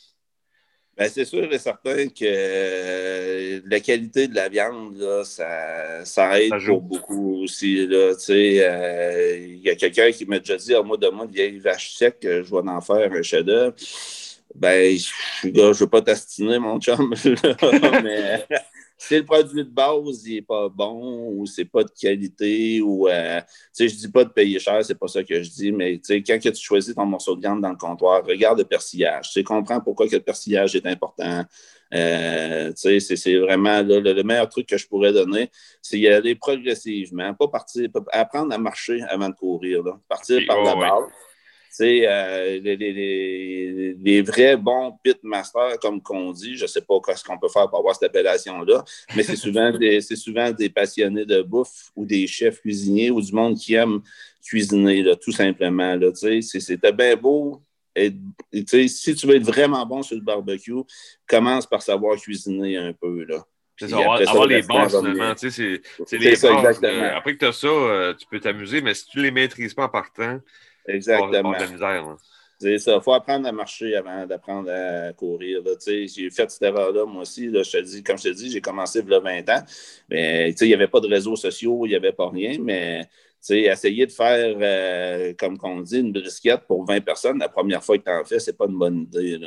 Ben, 0.98 1.10
c'est 1.10 1.26
sûr 1.26 1.52
et 1.52 1.60
certain 1.60 2.08
que 2.08 2.24
euh, 2.24 3.60
la 3.66 3.82
qualité 3.82 4.30
de 4.30 4.36
la 4.36 4.48
viande, 4.48 4.96
là, 4.98 5.26
ça, 5.26 6.06
ça 6.06 6.40
aide 6.40 6.54
pour 6.66 6.82
beaucoup 6.82 7.44
aussi. 7.44 7.86
Là, 7.86 8.14
euh, 8.30 9.38
il 9.38 9.60
y 9.60 9.70
a 9.70 9.76
quelqu'un 9.76 10.10
qui 10.12 10.26
m'a 10.26 10.40
déjà 10.40 10.56
dit 10.56 10.74
à 10.74 10.82
moi 10.82 10.96
de 10.96 11.10
moi, 11.10 11.26
vieille 11.26 11.60
vache 11.60 11.96
sec, 11.96 12.20
je 12.22 12.50
vais 12.50 12.70
en 12.70 12.80
faire 12.80 13.12
un 13.12 13.22
chef-d'œuvre. 13.22 13.76
Ben, 14.56 14.98
je 15.44 15.48
ne 15.50 15.74
veux 15.74 15.88
pas 15.88 16.02
t'astiner, 16.02 16.60
mon 16.60 16.80
chum, 16.80 17.14
mais 18.04 18.46
si 18.98 19.16
le 19.16 19.26
produit 19.26 19.64
de 19.64 19.70
base 19.70 20.26
n'est 20.26 20.42
pas 20.42 20.70
bon 20.70 21.30
ou 21.34 21.46
c'est 21.46 21.66
pas 21.66 21.84
de 21.84 21.92
qualité 21.92 22.82
ou 22.82 23.08
euh, 23.08 23.42
sais, 23.72 23.88
je 23.88 23.96
dis 23.96 24.08
pas 24.10 24.24
de 24.24 24.30
payer 24.30 24.60
cher, 24.60 24.84
c'est 24.86 24.96
pas 24.96 25.08
ça 25.08 25.24
que 25.24 25.42
je 25.42 25.50
dis, 25.50 25.72
mais 25.72 26.00
quand 26.00 26.40
que 26.40 26.50
tu 26.50 26.64
choisis 26.64 26.96
ton 26.96 27.06
morceau 27.06 27.36
de 27.36 27.42
viande 27.42 27.62
dans 27.62 27.70
le 27.70 27.76
comptoir, 27.76 28.26
regarde 28.26 28.60
le 28.60 28.66
persillage. 28.66 29.32
Tu 29.32 29.44
comprends 29.44 29.82
pourquoi 29.82 30.08
que 30.08 30.16
le 30.16 30.22
persillage 30.22 30.76
est 30.76 30.86
important. 30.86 31.44
Euh, 31.94 32.72
c'est 32.76 33.38
vraiment 33.38 33.82
le, 33.82 34.24
meilleur 34.24 34.50
truc 34.50 34.68
que 34.68 34.78
je 34.78 34.88
pourrais 34.88 35.14
donner, 35.14 35.52
c'est 35.82 36.00
y 36.00 36.08
aller 36.08 36.36
progressivement, 36.36 37.34
pas 37.34 37.48
partir, 37.48 37.90
apprendre 38.12 38.54
à 38.54 38.58
marcher 38.58 39.02
avant 39.10 39.30
de 39.30 39.36
courir, 39.36 39.84
là. 39.84 40.00
partir 40.08 40.42
par 40.48 40.64
la 40.64 40.76
base. 40.76 41.04
Euh, 41.82 42.60
les, 42.62 43.96
les, 44.02 44.22
vrais 44.22 44.58
bons 44.58 44.98
pitmasters, 45.04 45.80
comme 45.80 46.02
qu'on 46.02 46.32
dit, 46.32 46.56
je 46.56 46.64
ne 46.64 46.68
sais 46.68 46.82
pas 46.82 46.96
ce 47.16 47.24
qu'on 47.24 47.38
peut 47.38 47.50
faire 47.50 47.70
pour 47.70 47.80
avoir 47.80 47.96
cette 47.96 48.10
appellation-là, 48.10 48.84
mais 49.16 49.24
c'est 49.24 49.36
souvent, 49.36 49.72
des, 49.78 50.02
souvent 50.02 50.52
des 50.52 50.70
passionnés 50.70 51.26
de 51.26 51.42
bouffe 51.42 51.92
ou 51.96 52.06
des 52.06 52.28
chefs 52.28 52.62
cuisiniers 52.62 53.12
ou 53.12 53.22
du 53.22 53.34
monde 53.34 53.58
qui 53.58 53.74
aime 53.74 54.02
cuisiner, 54.44 55.02
là, 55.02 55.16
tout 55.16 55.32
simplement. 55.32 55.98
C'était 56.42 56.94
bien 56.94 57.16
beau. 57.16 57.62
Et, 57.96 58.12
si 58.88 59.16
tu 59.16 59.28
veux 59.28 59.36
être 59.36 59.46
vraiment 59.46 59.86
bon 59.86 60.04
sur 60.04 60.16
le 60.16 60.22
barbecue, 60.22 60.74
commence 61.28 61.66
par 61.66 61.82
savoir 61.82 62.18
cuisiner 62.18 62.78
un 62.78 62.94
peu. 62.94 63.24
Là. 63.24 63.46
C'est 63.78 63.90
ça, 63.90 63.98
avoir, 63.98 64.48
les 64.48 64.62
bases, 64.62 64.98
finalement. 64.98 65.34
C'est 65.36 66.18
les 66.18 66.36
ça, 66.36 66.62
bases. 66.62 66.80
Euh, 66.84 67.16
après 67.16 67.34
que 67.34 67.40
tu 67.40 67.46
as 67.46 67.52
ça, 67.52 67.68
euh, 67.68 68.14
tu 68.14 68.26
peux 68.28 68.40
t'amuser, 68.40 68.82
mais 68.82 68.94
si 68.94 69.06
tu 69.08 69.18
ne 69.18 69.24
les 69.24 69.32
maîtrises 69.32 69.74
pas 69.74 69.86
en 69.86 69.90
partant, 69.90 70.40
Exactement. 70.88 71.54
C'est 72.58 72.78
ça. 72.80 72.96
Il 72.96 73.02
faut 73.02 73.14
apprendre 73.14 73.48
à 73.48 73.52
marcher 73.52 73.96
avant 73.96 74.26
d'apprendre 74.26 74.72
à 74.72 75.12
courir. 75.14 75.62
J'ai 75.86 76.30
fait 76.30 76.50
cette 76.50 76.62
erreur-là, 76.62 77.06
moi 77.06 77.24
aussi. 77.24 77.48
Là, 77.48 77.64
je 77.64 77.72
te 77.72 77.78
dis, 77.82 78.02
comme 78.02 78.18
je 78.18 78.24
te 78.24 78.30
dis, 78.30 78.50
j'ai 78.50 78.62
commencé 78.62 79.00
il 79.00 79.10
y 79.10 79.14
a 79.14 79.20
20 79.20 79.50
ans. 79.50 79.64
Mais 80.10 80.52
il 80.52 80.68
n'y 80.68 80.74
avait 80.74 80.88
pas 80.88 81.02
de 81.02 81.08
réseaux 81.08 81.36
sociaux, 81.36 81.86
il 81.86 81.90
n'y 81.90 81.96
avait 81.96 82.14
pas 82.14 82.30
rien. 82.30 82.58
Mais 82.62 83.08
essayer 83.50 84.06
de 84.06 84.12
faire, 84.12 84.56
euh, 84.60 85.34
comme 85.38 85.58
on 85.64 85.82
dit, 85.82 86.00
une 86.00 86.12
brisquette 86.12 86.62
pour 86.68 86.86
20 86.86 87.02
personnes 87.02 87.40
la 87.40 87.50
première 87.50 87.84
fois 87.84 87.98
que 87.98 88.04
tu 88.04 88.12
en 88.12 88.24
fais, 88.24 88.40
c'est 88.40 88.58
pas 88.58 88.66
une 88.68 88.78
bonne 88.78 89.02
idée. 89.02 89.40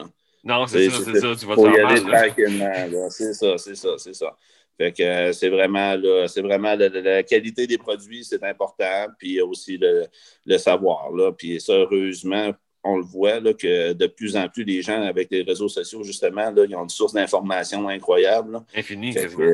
Non, 0.44 0.66
c'est 0.66 0.88
ça, 0.90 0.98
c'est 1.04 1.20
ça. 1.20 1.34
Tu 1.34 1.46
vas 1.46 1.56
te 1.56 2.08
faire 2.08 3.10
C'est 3.10 3.32
ça, 3.32 3.58
c'est 3.58 3.74
ça, 3.74 3.88
c'est 3.96 4.14
ça. 4.14 4.36
Fait 4.78 4.92
que 4.92 5.02
euh, 5.02 5.32
c'est 5.32 5.48
vraiment, 5.48 5.96
c'est 6.28 6.40
vraiment 6.40 6.74
la, 6.76 7.22
qualité 7.24 7.66
des 7.66 7.78
produits, 7.78 8.24
c'est 8.24 8.42
important, 8.44 9.08
puis 9.18 9.40
aussi 9.40 9.76
le, 9.76 10.06
le 10.46 10.58
savoir. 10.58 11.10
Là. 11.10 11.32
Puis 11.32 11.60
ça, 11.60 11.72
heureusement, 11.72 12.52
on 12.84 12.96
le 12.96 13.04
voit 13.04 13.40
là, 13.40 13.52
que 13.52 13.92
de 13.92 14.06
plus 14.06 14.36
en 14.36 14.48
plus, 14.48 14.64
les 14.64 14.82
gens 14.82 15.02
avec 15.02 15.28
les 15.30 15.42
réseaux 15.42 15.68
sociaux, 15.68 16.02
justement, 16.02 16.50
là, 16.50 16.64
ils 16.64 16.76
ont 16.76 16.84
une 16.84 16.88
source 16.88 17.12
d'information 17.12 17.88
incroyable. 17.88 18.60
Infini, 18.74 19.12
c'est 19.12 19.26
vrai. 19.26 19.52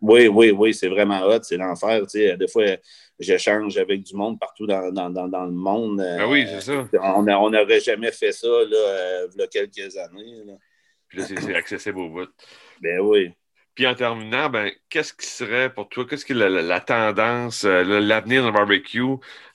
oui, 0.00 0.28
oui, 0.28 0.50
oui, 0.50 0.72
c'est 0.72 0.88
vraiment 0.88 1.20
hot, 1.22 1.42
c'est 1.42 1.56
l'enfer. 1.56 2.06
Des 2.14 2.48
fois, 2.48 2.64
j'échange 3.18 3.76
avec 3.76 4.02
du 4.02 4.14
monde 4.14 4.38
partout 4.38 4.66
dans, 4.66 4.80
le 4.82 5.50
monde. 5.50 6.00
Ah 6.00 6.28
oui, 6.28 6.46
c'est 6.48 6.60
ça. 6.60 6.88
On 7.02 7.22
n'aurait 7.22 7.80
jamais 7.80 8.12
fait 8.12 8.32
ça 8.32 8.46
là, 8.46 8.76
euh, 8.76 9.28
il 9.34 9.40
y 9.40 9.42
a 9.42 9.46
quelques 9.48 9.96
années. 9.96 10.42
Puis 11.08 11.18
là, 11.18 11.24
c'est 11.26 11.54
accessible 11.54 11.98
au 11.98 12.08
bout. 12.08 12.28
Ben 12.80 13.00
oui. 13.00 13.32
Puis 13.80 13.86
en 13.86 13.94
terminant, 13.94 14.50
ben, 14.50 14.70
qu'est-ce 14.90 15.14
qui 15.14 15.24
serait 15.24 15.72
pour 15.72 15.88
toi, 15.88 16.04
qu'est-ce 16.06 16.26
qui 16.26 16.32
est 16.32 16.36
la, 16.36 16.80
tendance, 16.80 17.64
euh, 17.64 17.82
l'avenir 17.98 18.44
le 18.44 18.52
barbecue? 18.52 19.00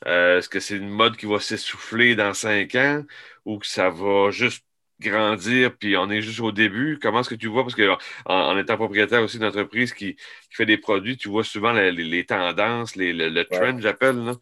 Euh, 0.08 0.39
est-ce 0.39 0.50
que 0.50 0.60
c'est 0.60 0.77
une 0.77 0.89
mode 0.89 1.15
qui 1.15 1.27
va 1.27 1.39
s'essouffler 1.39 2.15
dans 2.15 2.34
cinq 2.34 2.74
ans 2.74 3.03
ou 3.46 3.60
que 3.60 3.67
ça 3.67 3.91
va 3.91 4.32
juste 4.32 4.65
grandir 5.00 5.77
puis 5.77 5.96
on 5.96 6.10
est 6.10 6.24
juste 6.24 6.39
au 6.39 6.51
début? 6.51 6.98
Comment 7.00 7.20
est-ce 7.20 7.29
que 7.29 7.36
tu 7.36 7.46
vois? 7.46 7.62
Parce 7.62 7.75
qu'en 7.75 8.00
en, 8.25 8.58
étant 8.58 8.77
propriétaire 8.77 9.22
aussi 9.22 9.38
d'entreprise 9.38 9.94
qui, 9.94 10.15
qui, 10.15 10.55
fait 10.55 10.65
des 10.65 10.79
produits, 10.79 11.17
tu 11.17 11.29
vois 11.29 11.44
souvent 11.44 11.72
les, 11.72 12.25
tendances, 12.25 12.96
le, 12.96 13.44
trend, 13.44 13.79
j'appelle. 13.79 14.34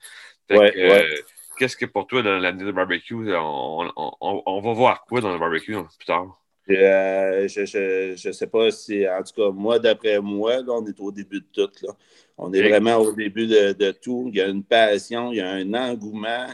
Euh, 0.49 1.17
qu'est-ce 1.57 1.75
que 1.75 1.85
pour 1.85 2.07
toi 2.07 2.21
dans 2.21 2.37
l'avenir 2.37 2.67
du 2.67 2.71
barbecue, 2.71 3.35
on, 3.35 3.91
on, 3.97 4.61
va 4.61 4.71
voir 4.71 5.03
quoi 5.03 5.19
dans 5.19 5.33
le 5.33 5.39
barbecue 5.39 5.73
plus 5.73 6.05
tard? 6.05 6.39
Euh, 6.69 7.47
je 7.47 8.27
ne 8.27 8.33
sais 8.33 8.47
pas 8.47 8.71
si, 8.71 9.07
en 9.07 9.21
tout 9.23 9.33
cas, 9.35 9.51
moi, 9.51 9.79
d'après 9.79 10.19
moi, 10.19 10.57
là, 10.57 10.73
on 10.73 10.85
est 10.85 10.99
au 10.99 11.11
début 11.11 11.41
de 11.41 11.45
tout. 11.51 11.85
Là. 11.85 11.93
On 12.37 12.51
est 12.53 12.67
vraiment 12.67 12.97
au 12.97 13.11
début 13.11 13.47
de, 13.47 13.91
tout. 13.91 14.29
Il 14.29 14.37
y 14.37 14.41
a 14.41 14.47
une 14.47 14.63
passion, 14.63 15.31
il 15.31 15.37
y 15.37 15.41
a 15.41 15.49
un 15.49 15.73
engouement. 15.73 16.47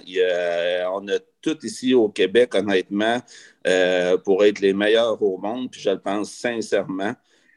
on 0.94 1.08
a 1.08 1.20
tout 1.42 1.58
ici 1.64 1.94
au 1.94 2.10
Québec, 2.10 2.56
honnêtement, 2.56 3.20
euh, 3.68 4.18
pour 4.18 4.44
être 4.44 4.60
les 4.60 4.74
meilleurs 4.74 5.22
au 5.22 5.38
monde, 5.38 5.72
puis 5.72 5.82
je 5.82 5.90
le 5.90 6.00
pense 6.00 6.32
sincèrement. 6.32 7.14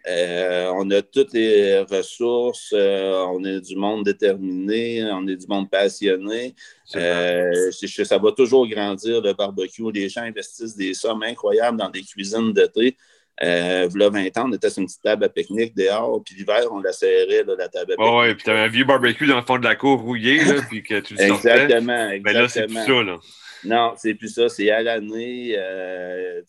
Euh, 0.09 0.73
on 0.75 0.91
a 0.91 1.01
toutes 1.01 1.33
les 1.33 1.79
ressources, 1.81 2.73
euh, 2.73 3.25
on 3.29 3.45
est 3.45 3.61
du 3.61 3.77
monde 3.77 4.05
déterminé, 4.05 5.05
on 5.13 5.27
est 5.29 5.37
du 5.37 5.47
monde 5.47 5.71
passionné. 5.71 6.55
Euh, 6.97 7.71
ça 7.71 8.19
va 8.19 8.33
toujours 8.33 8.67
grandir 8.67 9.21
le 9.21 9.33
barbecue. 9.33 9.93
Les 9.93 10.09
gens 10.09 10.23
investissent 10.23 10.77
des 10.77 10.95
sommes 10.95 11.23
incroyables 11.23 11.79
dans 11.79 11.89
des 11.89 12.03
cuisines 12.03 12.53
d'été. 12.53 12.97
Euh, 13.43 13.89
là, 13.95 14.11
20 14.11 14.39
ans, 14.39 14.49
on 14.49 14.53
était 14.53 14.71
sur 14.71 14.81
une 14.81 14.87
petite 14.87 15.03
table 15.03 15.25
à 15.25 15.29
pique-nique 15.29 15.75
dehors, 15.75 16.23
puis 16.25 16.35
l'hiver, 16.37 16.65
on 16.71 16.81
la 16.81 16.93
serrait, 16.93 17.45
la 17.47 17.69
table 17.69 17.93
à 17.93 17.97
pique-nique. 17.97 18.13
oui, 18.13 18.35
puis 18.35 18.45
tu 18.45 18.51
avais 18.51 18.61
un 18.61 18.69
vieux 18.69 18.85
barbecue 18.85 19.27
dans 19.27 19.37
le 19.37 19.43
fond 19.43 19.59
de 19.59 19.65
la 19.65 19.75
cour 19.75 20.01
rouillé, 20.01 20.45
là, 20.45 20.55
puis 20.69 20.83
que 20.83 21.01
tu 21.01 21.15
le 21.15 21.29
sortais. 21.29 21.51
Exactement, 21.51 22.11
exactement. 22.11 22.21
Mais 22.25 22.33
là, 22.33 22.49
c'est 22.49 22.67
plus 22.67 22.75
ça, 22.75 23.03
là. 23.03 23.19
Non, 23.65 23.95
c'est 23.97 24.15
plus 24.15 24.29
ça. 24.29 24.49
C'est 24.49 24.71
à 24.71 24.83
l'année. 24.83 25.55
Euh, 25.57 26.43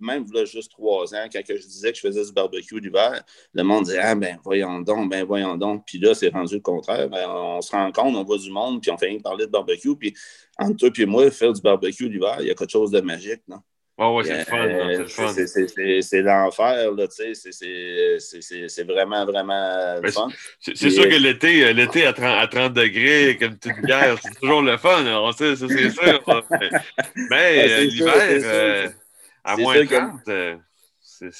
même 0.00 0.24
là, 0.32 0.44
juste 0.44 0.72
trois 0.72 1.14
ans, 1.14 1.26
quand 1.32 1.40
je 1.48 1.66
disais 1.66 1.92
que 1.92 1.96
je 1.98 2.02
faisais 2.02 2.24
du 2.24 2.32
barbecue 2.32 2.80
l'hiver, 2.80 3.22
le 3.52 3.62
monde 3.62 3.84
disait 3.84 4.00
Ah, 4.00 4.14
ben 4.16 4.38
voyons 4.42 4.80
donc, 4.80 5.10
ben 5.10 5.24
voyons 5.24 5.56
donc. 5.56 5.84
Puis 5.86 5.98
là, 5.98 6.14
c'est 6.14 6.30
rendu 6.30 6.56
le 6.56 6.60
contraire. 6.60 7.08
Ben, 7.08 7.28
on 7.28 7.60
se 7.60 7.70
rend 7.70 7.92
compte, 7.92 8.16
on 8.16 8.24
voit 8.24 8.38
du 8.38 8.50
monde, 8.50 8.82
puis 8.82 8.90
on 8.90 8.98
fait 8.98 9.06
rien 9.06 9.20
parler 9.20 9.46
de 9.46 9.50
barbecue. 9.52 9.96
Puis 9.96 10.14
entre 10.58 10.88
toi 10.88 10.90
et 10.98 11.06
moi, 11.06 11.30
faire 11.30 11.52
du 11.52 11.60
barbecue 11.62 12.08
l'hiver, 12.08 12.36
il 12.40 12.48
y 12.48 12.50
a 12.50 12.54
quelque 12.54 12.70
chose 12.70 12.90
de 12.90 13.00
magique, 13.00 13.42
non? 13.48 13.58
Oh, 14.04 14.16
ouais, 14.16 14.24
c'est 14.24 14.38
le 14.38 14.44
fun. 14.44 14.66
Euh, 14.66 16.00
c'est 16.02 16.22
l'enfer, 16.22 16.90
là, 16.90 17.06
tu 17.06 17.34
sais. 17.34 18.68
C'est 18.68 18.84
vraiment, 18.84 19.24
vraiment 19.24 20.00
le 20.02 20.10
fun. 20.10 20.28
C'est 20.60 20.90
sûr 20.90 21.04
que 21.04 21.14
l'été, 21.14 21.64
euh, 21.64 21.72
l'été 21.72 22.04
à 22.06 22.12
30, 22.12 22.26
à 22.26 22.48
30 22.48 22.72
degrés, 22.74 23.36
comme 23.38 23.56
toute 23.58 23.80
guerre, 23.84 24.16
c'est 24.20 24.34
toujours 24.40 24.62
le 24.62 24.76
fun. 24.76 25.04
On 25.06 25.30
sait, 25.30 25.54
c'est 25.54 25.90
sûr. 25.90 26.22
Mais 27.30 27.70
euh, 27.70 27.80
l'hiver, 27.84 28.92
à 29.44 29.56
moins 29.56 29.76
de 29.80 29.84
30, 29.84 30.58
c'est 31.00 31.30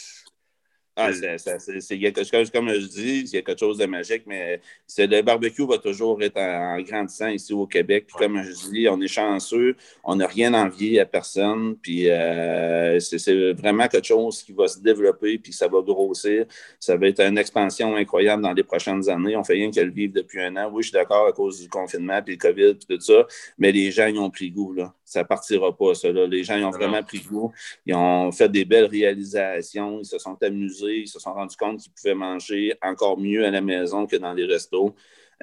ah, 0.94 1.10
c'est 1.12 1.98
quelque 1.98 2.22
chose, 2.22 2.50
comme 2.50 2.68
je 2.68 2.86
dis, 2.86 3.20
il 3.20 3.34
y 3.34 3.38
a 3.38 3.42
quelque 3.42 3.58
chose 3.58 3.78
de 3.78 3.86
magique, 3.86 4.24
mais 4.26 4.60
le 4.98 5.22
barbecue 5.22 5.66
va 5.66 5.78
toujours 5.78 6.22
être 6.22 6.36
en, 6.36 6.78
grandissant 6.82 7.28
ici 7.28 7.54
au 7.54 7.66
Québec. 7.66 8.04
Puis 8.08 8.16
comme 8.18 8.42
je 8.42 8.52
dis, 8.70 8.86
on 8.90 9.00
est 9.00 9.08
chanceux, 9.08 9.74
on 10.04 10.16
n'a 10.16 10.26
rien 10.26 10.52
envié 10.52 11.00
à 11.00 11.06
personne. 11.06 11.76
Puis 11.80 12.10
euh, 12.10 13.00
c'est 13.00 13.52
vraiment 13.54 13.88
quelque 13.88 14.06
chose 14.06 14.42
qui 14.42 14.52
va 14.52 14.68
se 14.68 14.80
développer, 14.80 15.38
puis 15.38 15.54
ça 15.54 15.66
va 15.66 15.80
grossir. 15.80 16.44
Ça 16.78 16.94
va 16.96 17.06
être 17.06 17.20
une 17.20 17.38
expansion 17.38 17.96
incroyable 17.96 18.42
dans 18.42 18.52
les 18.52 18.64
prochaines 18.64 19.08
années. 19.08 19.34
On 19.34 19.44
fait 19.44 19.54
rien 19.54 19.70
qu'elle 19.70 19.90
vivre 19.90 20.12
depuis 20.12 20.42
un 20.42 20.54
an. 20.56 20.70
Oui, 20.70 20.82
je 20.82 20.88
suis 20.88 20.92
d'accord 20.92 21.26
à 21.26 21.32
cause 21.32 21.58
du 21.58 21.70
confinement, 21.70 22.20
puis 22.22 22.34
le 22.34 22.38
COVID, 22.38 22.74
puis 22.74 22.98
tout 22.98 23.00
ça, 23.00 23.26
mais 23.56 23.72
les 23.72 23.90
gens, 23.90 24.06
ils 24.08 24.18
ont 24.18 24.30
pris 24.30 24.50
goût. 24.50 24.74
Là. 24.74 24.94
Ça 25.12 25.24
partira 25.24 25.76
pas, 25.76 25.94
ça. 25.94 26.10
Les 26.10 26.42
gens, 26.42 26.56
ils 26.56 26.64
ont 26.64 26.70
vraiment 26.70 27.02
pris 27.02 27.20
goût. 27.20 27.52
Ils 27.84 27.94
ont 27.94 28.32
fait 28.32 28.48
des 28.48 28.64
belles 28.64 28.86
réalisations. 28.86 29.98
Ils 30.00 30.06
se 30.06 30.18
sont 30.18 30.42
amusés 30.42 31.00
ils 31.00 31.08
se 31.08 31.18
sont 31.18 31.32
rendus 31.32 31.56
compte 31.56 31.80
qu'ils 31.80 31.92
pouvaient 31.92 32.14
manger 32.14 32.74
encore 32.82 33.18
mieux 33.18 33.44
à 33.44 33.50
la 33.50 33.60
maison 33.60 34.06
que 34.06 34.16
dans 34.16 34.32
les 34.32 34.46
restos. 34.46 34.94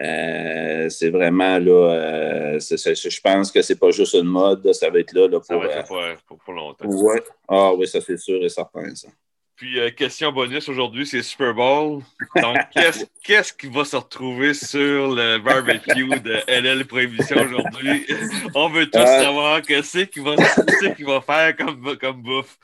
Euh, 0.02 0.88
c'est 0.90 1.10
vraiment 1.10 1.60
là, 1.60 1.92
euh, 1.92 2.60
je 2.60 3.22
pense 3.22 3.52
que 3.52 3.62
c'est 3.62 3.78
pas 3.78 3.92
juste 3.92 4.14
une 4.14 4.28
mode, 4.28 4.72
ça 4.72 4.90
va 4.90 5.00
être 5.00 5.12
là, 5.12 5.28
pour, 5.28 5.44
ça 5.44 5.58
va 5.58 5.66
être 5.66 5.92
euh, 5.92 6.16
pour, 6.26 6.54
longtemps. 6.54 6.88
Ouais. 6.88 7.22
Ah 7.50 7.74
oui, 7.74 7.86
ça 7.86 8.00
c'est 8.00 8.16
sûr 8.16 8.42
et 8.42 8.48
certain, 8.48 8.96
ça. 8.96 9.10
Puis, 9.60 9.78
question 9.94 10.32
bonus 10.32 10.70
aujourd'hui, 10.70 11.06
c'est 11.06 11.22
Super 11.22 11.54
Bowl. 11.54 12.02
Donc, 12.42 12.58
qu'est-ce 13.24 13.52
qui 13.52 13.68
va 13.68 13.84
se 13.84 13.98
retrouver 13.98 14.54
sur 14.54 15.14
le 15.14 15.38
barbecue 15.40 16.08
de 16.08 16.40
LL 16.48 16.86
Prohibition 16.86 17.42
aujourd'hui? 17.42 18.06
On 18.56 18.70
veut 18.70 18.90
tous 18.90 19.06
savoir 19.06 19.62
qu'est-ce 19.62 20.06
qu'il 20.06 20.24
va, 20.24 20.36
va, 20.36 21.20
faire 21.20 21.56
comme, 21.58 21.98
comme 21.98 22.22
bouffe. 22.22 22.58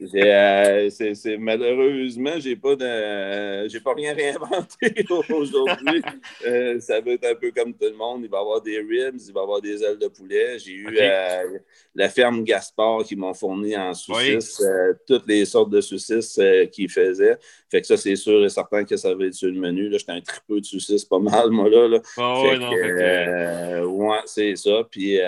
Euh, 0.00 0.90
c'est, 0.90 1.36
malheureusement, 1.38 2.38
j'ai 2.38 2.54
pas 2.54 2.76
de, 2.76 3.68
j'ai 3.68 3.80
pas 3.80 3.94
rien 3.94 4.14
réinventé 4.14 5.04
aujourd'hui. 5.30 6.02
Euh, 6.46 6.78
ça 6.78 7.00
va 7.00 7.12
être 7.12 7.26
un 7.26 7.34
peu 7.34 7.50
comme 7.50 7.72
tout 7.74 7.86
le 7.86 7.96
monde. 7.96 8.20
Il 8.22 8.30
va 8.30 8.38
y 8.38 8.40
avoir 8.40 8.62
des 8.62 8.78
ribs, 8.78 9.18
il 9.26 9.32
va 9.32 9.40
y 9.40 9.42
avoir 9.42 9.60
des 9.60 9.82
ailes 9.82 9.98
de 9.98 10.06
poulet. 10.06 10.58
J'ai 10.60 10.72
eu 10.72 10.88
euh, 11.00 11.58
la 11.96 12.08
ferme 12.08 12.44
Gaspard 12.44 13.02
qui 13.04 13.16
m'ont 13.16 13.34
fourni 13.34 13.76
en 13.76 13.92
saucisses, 13.92 14.62
toutes 15.06 15.26
les 15.26 15.44
sortes 15.44 15.70
de 15.70 15.80
saucisses 15.80 16.40
qu'ils 16.70 16.90
faisaient. 16.90 17.36
Fait 17.68 17.80
que 17.80 17.86
ça, 17.86 17.96
c'est 17.96 18.16
sûr 18.16 18.44
et 18.44 18.48
certain 18.48 18.84
que 18.84 18.96
ça 18.96 19.12
va 19.14 19.24
être 19.24 19.34
sur 19.34 19.48
le 19.48 19.58
menu. 19.58 19.88
Là, 19.88 19.98
j'étais 19.98 20.12
un 20.12 20.20
tripeux 20.20 20.60
de 20.60 20.64
saucisses 20.64 21.04
pas 21.04 21.18
mal, 21.18 21.50
moi, 21.50 21.68
là. 21.68 21.88
là. 21.88 21.98
Oh, 22.18 22.44
ouais, 22.44 22.58
non, 22.58 24.08
ouais, 24.08 24.20
c'est 24.26 24.54
ça. 24.54 24.84
Puis 24.88 25.18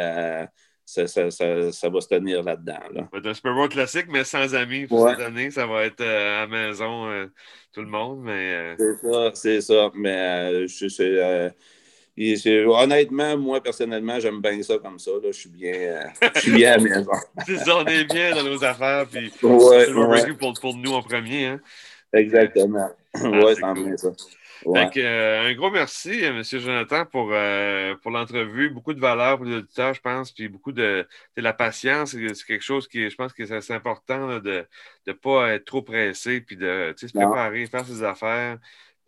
ça, 0.91 1.07
ça, 1.07 1.31
ça, 1.31 1.71
ça, 1.71 1.89
va 1.89 2.01
se 2.01 2.09
tenir 2.09 2.43
là-dedans. 2.43 2.81
Là. 2.93 3.09
Ça 3.13 3.31
un 3.31 3.35
Super 3.35 3.55
Bowl 3.55 3.69
classique, 3.69 4.07
mais 4.09 4.25
sans 4.25 4.57
amis 4.57 4.89
pour 4.89 5.09
cette 5.09 5.21
année. 5.21 5.53
Ça 5.53 5.65
va 5.65 5.85
être 5.85 6.01
euh, 6.01 6.39
à 6.39 6.41
la 6.41 6.49
maison, 6.49 7.09
euh, 7.09 7.27
tout 7.73 7.83
le 7.83 7.87
monde. 7.87 8.23
Mais, 8.25 8.75
euh, 8.77 8.77
C'est 8.77 8.97
ça, 9.09 9.31
c'est 9.35 9.61
ça. 9.61 9.91
Mais 9.95 10.67
je, 10.67 11.53
honnêtement, 12.67 13.39
moi, 13.39 13.63
personnellement, 13.63 14.19
j'aime 14.19 14.41
bien 14.41 14.61
ça 14.65 14.79
comme 14.79 14.99
ça. 14.99 15.13
Là. 15.13 15.31
Je, 15.31 15.39
suis 15.39 15.51
bien, 15.51 16.01
je 16.35 16.41
suis 16.41 16.53
bien 16.53 16.73
à 16.73 16.79
la 16.79 16.83
maison. 16.83 17.13
c'est 17.47 17.59
ça, 17.59 17.77
on 17.77 17.87
est 17.87 18.13
bien 18.13 18.35
dans 18.35 18.43
nos 18.43 18.65
affaires. 18.65 19.07
Puis 19.07 19.31
ouais, 19.43 19.87
c'est 19.87 19.95
ouais. 19.95 20.35
pour, 20.35 20.55
pour 20.55 20.77
nous 20.77 20.93
en 20.93 21.03
premier. 21.03 21.47
Hein? 21.47 21.61
Exactement. 22.13 22.91
Ah, 23.15 23.31
oui, 23.31 23.55
c'est 23.55 23.63
cool. 23.63 23.97
Ça. 24.65 24.91
Euh, 24.97 25.49
un 25.49 25.55
gros 25.55 25.71
merci, 25.71 26.25
euh, 26.25 26.39
M. 26.39 26.43
Jonathan, 26.43 27.07
pour, 27.07 27.31
euh, 27.33 27.95
pour 27.97 28.11
l'entrevue. 28.11 28.71
Beaucoup 28.71 28.95
de 28.95 29.01
valeur 29.01 29.37
pour 29.37 29.47
les 29.47 29.57
auditeurs, 29.57 29.95
je 29.95 30.01
pense, 30.01 30.33
puis 30.33 30.49
beaucoup 30.49 30.73
de, 30.73 31.07
de 31.37 31.43
la 31.43 31.53
patience. 31.53 32.11
C'est 32.11 32.47
quelque 32.47 32.63
chose 32.63 32.89
qui, 32.89 33.09
je 33.09 33.15
pense 33.17 33.33
que 33.33 33.45
c'est 33.61 33.75
important 33.75 34.39
de 34.39 34.67
ne 35.07 35.13
pas 35.13 35.55
être 35.55 35.65
trop 35.65 35.83
pressé, 35.83 36.41
puis 36.41 36.57
de 36.57 36.95
se 36.97 37.07
préparer, 37.07 37.67
faire 37.67 37.87
ses 37.87 38.03
affaires. 38.03 38.59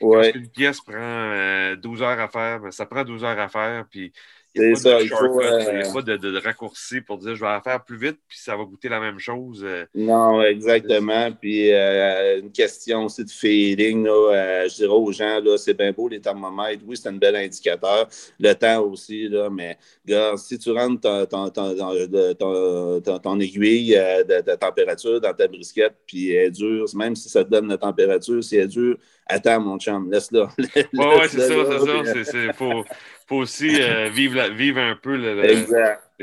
Parce 0.00 0.32
qu'une 0.32 0.49
pièce 0.49 0.80
prend 0.80 1.75
12 1.76 2.02
heures 2.02 2.18
à 2.18 2.28
faire, 2.28 2.61
ben, 2.61 2.71
ça 2.73 2.87
prend 2.87 3.04
12 3.04 3.23
heures 3.25 3.38
à 3.38 3.49
faire, 3.49 3.87
puis 3.88 4.12
il 4.54 4.73
n'y 4.73 4.73
a, 4.73 5.92
pas, 5.92 6.02
de, 6.02 6.16
de, 6.16 6.38
raccourci 6.38 7.00
pour 7.00 7.16
dire 7.16 7.35
je 7.35 7.40
vais 7.40 7.47
la 7.47 7.62
faire 7.62 7.82
plus 7.82 7.97
vite, 7.97 8.18
puis 8.28 8.38
ça 8.38 8.54
va 8.54 8.64
goûter 8.64 8.90
la 8.90 9.00
même 9.00 9.18
chose. 9.18 9.62
Euh. 9.64 9.87
Non, 9.94 10.42
exactement. 10.42 11.32
Puis 11.32 11.73
euh, 11.73 12.40
une 12.40 12.52
question 12.52 13.06
aussi 13.06 13.25
de 13.25 13.30
feeling. 13.30 14.06
Euh, 14.06 14.68
je 14.68 14.75
dirais 14.75 14.92
aux 14.92 15.11
gens, 15.11 15.40
c'est 15.56 15.73
bien 15.73 15.92
beau 15.92 16.06
les 16.06 16.21
thermomètres. 16.21 16.82
Oui, 16.87 16.99
c'est 16.99 17.09
un 17.09 17.14
bel 17.14 17.35
indicateur. 17.35 18.09
Le 18.38 18.52
temps 18.52 18.82
aussi, 18.82 19.26
là, 19.28 19.49
mais 19.49 19.78
gars, 20.04 20.35
si 20.37 20.59
tu 20.59 20.71
rentres 20.71 21.28
ton, 21.28 21.49
ton, 21.49 23.40
aiguille 23.40 23.94
de, 23.94 24.54
température 24.56 25.18
dans 25.18 25.32
ta 25.32 25.49
brisquette, 25.49 25.94
puis 26.06 26.32
elle 26.32 26.49
est 26.49 26.50
dure, 26.50 26.85
même 26.94 27.16
si 27.16 27.30
ça 27.30 27.42
te 27.42 27.49
donne 27.49 27.68
la 27.68 27.78
température, 27.78 28.44
si 28.44 28.56
elle 28.56 28.64
est 28.64 28.68
dure, 28.68 28.99
attends, 29.26 29.61
mon 29.61 29.78
chum, 29.78 30.11
laisse-la. 30.11 30.49
Oui, 30.59 30.66
ouais, 30.75 31.28
c'est 31.28 31.40
ça, 31.40 32.04
c'est 32.04 32.25
ça. 32.25 32.38
Il 32.38 32.52
faut, 32.52 32.85
faut 33.32 33.38
aussi 33.38 33.80
euh, 33.80 34.10
vivre, 34.10 34.48
vivre 34.50 34.78
un 34.78 34.94
peu 34.94 35.16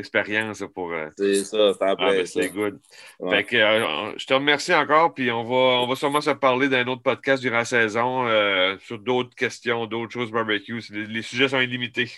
l'expérience 0.00 0.62
pour. 0.74 0.92
Euh, 0.92 1.08
c'est 1.16 1.44
ça, 1.44 1.72
c'est 1.72 1.84
après. 1.84 2.06
Ah, 2.06 2.12
ben, 2.12 2.26
c'est 2.26 2.48
good. 2.48 2.78
Fait 3.30 3.44
que, 3.44 3.56
euh, 3.56 4.12
je 4.16 4.26
te 4.26 4.34
remercie 4.34 4.74
encore, 4.74 5.14
puis 5.14 5.30
on 5.30 5.44
va, 5.44 5.82
on 5.82 5.86
va 5.86 5.94
sûrement 5.94 6.20
se 6.20 6.30
parler 6.30 6.68
d'un 6.68 6.86
autre 6.86 7.02
podcast 7.02 7.42
durant 7.42 7.58
la 7.58 7.64
saison 7.64 8.26
sur 8.80 8.98
d'autres 8.98 9.34
questions, 9.34 9.86
d'autres 9.86 10.12
choses 10.12 10.30
barbecue. 10.30 10.82
Les, 10.90 11.22
sujets 11.22 11.48
sont 11.48 11.60
illimités. 11.60 12.10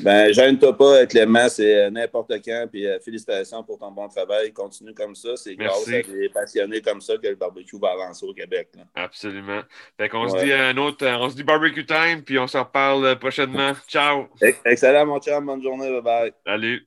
Ben, 0.00 0.32
gêne-toi 0.32 0.76
pas, 0.76 1.06
Clément, 1.06 1.48
c'est 1.48 1.90
n'importe 1.90 2.32
quand, 2.44 2.66
puis 2.70 2.86
félicitations 3.04 3.62
pour 3.64 3.78
ton 3.78 3.90
bon 3.90 4.08
travail. 4.08 4.52
Continue 4.52 4.94
comme 4.94 5.14
ça. 5.14 5.36
C'est 5.36 5.56
grâce 5.56 5.88
à 5.88 6.02
des 6.02 6.28
passionnés 6.32 6.80
comme 6.80 7.00
ça 7.00 7.16
que 7.16 7.26
le 7.26 7.34
barbecue 7.34 7.78
va 7.78 7.92
avancer 7.92 8.24
au 8.24 8.32
Québec. 8.32 8.68
Absolument. 8.94 9.60
Fait 9.96 10.08
qu'on 10.08 10.28
se 10.28 10.42
dit 10.42 10.52
un 10.52 10.76
autre, 10.76 11.06
on 11.06 11.28
se 11.28 11.36
dit 11.36 11.44
barbecue 11.44 11.84
time, 11.84 12.22
puis 12.24 12.38
on 12.38 12.46
s'en 12.46 12.64
reparle 12.64 13.18
prochainement. 13.18 13.72
Ciao! 13.88 14.28
Excellent, 14.64 15.06
mon 15.06 15.20
chum. 15.20 15.46
Bonne 15.46 15.62
journée. 15.62 15.90
Bye 15.90 16.02
bye. 16.02 16.32
Salut. 16.46 16.86